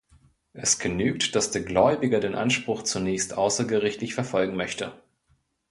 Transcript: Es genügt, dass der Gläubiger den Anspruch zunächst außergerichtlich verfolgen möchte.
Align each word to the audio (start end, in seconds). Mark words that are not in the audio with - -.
Es 0.53 0.79
genügt, 0.79 1.35
dass 1.35 1.51
der 1.51 1.61
Gläubiger 1.61 2.19
den 2.19 2.33
Anspruch 2.33 2.81
zunächst 2.81 3.37
außergerichtlich 3.37 4.15
verfolgen 4.15 4.55
möchte. 4.55 4.99